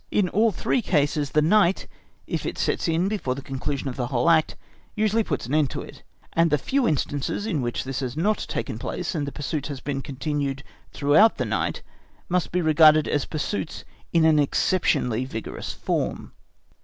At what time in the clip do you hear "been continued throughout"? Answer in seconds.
9.79-11.37